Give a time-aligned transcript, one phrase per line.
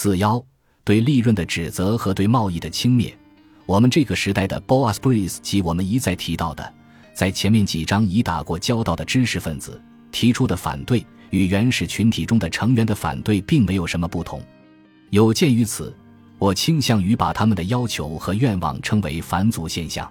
[0.00, 0.40] 四幺
[0.84, 3.12] 对利润的指责和对贸易的轻蔑，
[3.66, 6.72] 我们这个时代的 Boasbriz 及我们一再提到的，
[7.12, 9.82] 在前面几章已打过交道的知识分子
[10.12, 14.40] 提出的反对，与原始群体中的成员的反对并没有什么不同。
[15.10, 15.92] 有鉴于此，
[16.38, 20.08] 我倾向于把他们的要求和愿望称为反祖现象。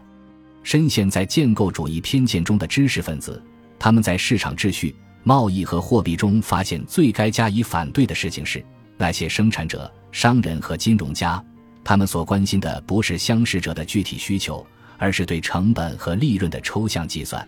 [0.63, 3.41] 深陷在建构主义偏见中的知识分子，
[3.79, 4.93] 他们在市场秩序、
[5.23, 8.61] 贸易和货币中发现最该加以反对的事情是。
[8.98, 11.43] 那些生产者、商人和金融家，
[11.84, 14.65] 他们所关心的不是相识者的具体需求，
[14.97, 17.47] 而是对成本和利润的抽象计算。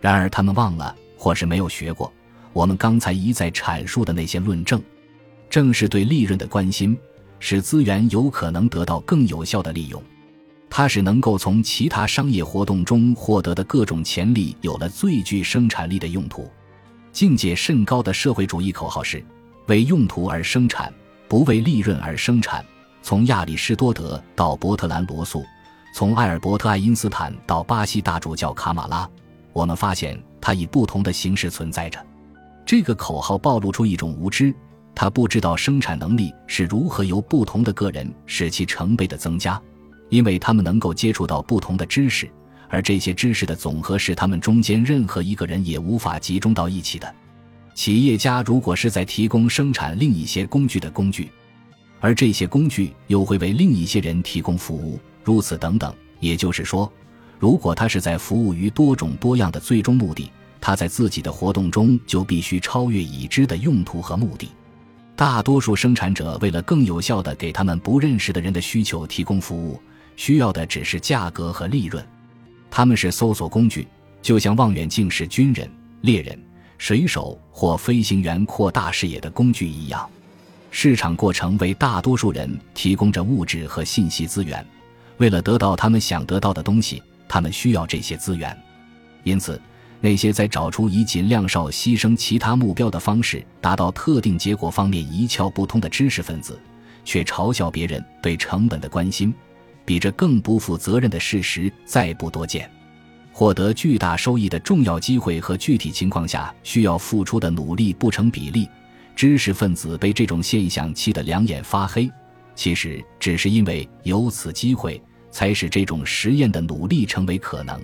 [0.00, 2.12] 然而，他们忘了，或是没有学过
[2.52, 4.82] 我们刚才一再阐述的那些论证。
[5.50, 6.96] 正是对利润的关心，
[7.38, 10.02] 使资源有可能得到更有效的利用。
[10.70, 16.50] 它使能够从其他商业活动中获得的各种潜力有了最具生产力的用途。
[17.12, 19.24] 境界甚高的社会主义口号是。
[19.68, 20.92] 为用途而生产，
[21.28, 22.64] 不为利润而生产。
[23.02, 25.44] 从亚里士多德到伯特兰·罗素，
[25.94, 29.08] 从艾尔伯特·爱因斯坦到巴西大主教卡马拉，
[29.52, 32.04] 我们发现它以不同的形式存在着。
[32.64, 34.54] 这个口号暴露出一种无知，
[34.94, 39.60] 他不知道生产能力是如何由不同的个人使其成倍的增加，
[40.08, 42.26] 因为他们能够接触到不同的知识，
[42.70, 47.14] 而这些知识的总和是他们中间任何一个人也无法集中到一起的。
[47.78, 51.30] 企业家如果是在提供生产另一些工具的工具，
[52.00, 55.94] 而这些工具又会为另一些人提供服务，如此等等。
[56.18, 56.92] 也就是说，
[57.38, 60.28] 如果他是在服务于多种多样的最终目的，
[60.60, 64.48] 他在自己的活动中就必须超越已知的用途和目的。
[65.14, 69.80] 大多数生产者为了更有效地给他们不认识的人的需求提供服务，
[70.16, 72.04] 需要的只是价格和利润。
[72.72, 73.86] 他们是搜索工具，
[74.20, 76.36] 就像望远镜是军人、猎人。
[76.78, 80.08] 水手或飞行员扩大视野的工具一样，
[80.70, 84.64] 市场过程为大多数人提供着物质和信息资源。
[85.18, 88.56] 为了得到他们想得到的东西，他们需要这些资源。
[89.24, 89.60] 因此，
[90.00, 96.58] 那些在找出以尽量少牺牲其他目标的方式达到特定结果方面一窍不通的知识分子，
[97.04, 99.34] 却嘲笑别人对成本的关心，
[99.84, 102.70] 比这更不负责任的事实再不多见。
[103.38, 108.68] 获得巨大收益的重要机会和具体情况下需要付出的努力不成比例，
[109.14, 112.10] 知识分子被这种现象气得两眼发黑。
[112.56, 115.00] 其实只是因为有此机会，
[115.30, 117.80] 才使这种实验的努力成为可能。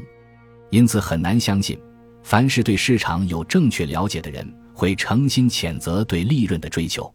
[0.71, 1.79] 因此很难相信，
[2.25, 4.45] 凡是对市场有正确了解的人
[4.75, 7.09] 会诚心谴责对利润的追求。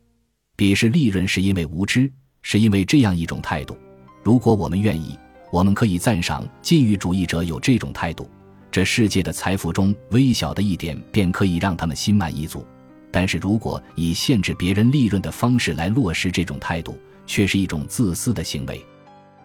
[0.55, 2.09] 鄙视利润是因为无知，
[2.41, 3.78] 是因为这样一种态度。
[4.23, 5.19] 如果我们愿意。
[5.51, 8.29] 我们可以赞赏禁欲主义者有这种态度，
[8.71, 12.65] 这世界的财富中微小的一点便可以让他们心满意足。
[13.11, 16.95] 但是如果以限制别人利润的方式来落实这种态度，
[17.25, 18.85] 却是一种自私的行为，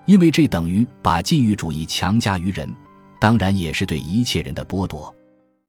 [0.05, 2.71] 因为这等于把禁欲主义强加于人，
[3.19, 5.15] 当然也是对一切人的剥夺。